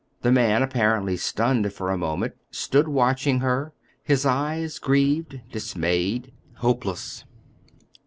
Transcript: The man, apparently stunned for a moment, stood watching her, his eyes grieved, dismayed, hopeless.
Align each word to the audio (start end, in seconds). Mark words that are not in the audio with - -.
The 0.23 0.31
man, 0.31 0.63
apparently 0.63 1.15
stunned 1.15 1.71
for 1.73 1.91
a 1.91 1.97
moment, 1.99 2.33
stood 2.49 2.87
watching 2.87 3.41
her, 3.41 3.71
his 4.01 4.25
eyes 4.25 4.79
grieved, 4.79 5.41
dismayed, 5.51 6.33
hopeless. 6.55 7.23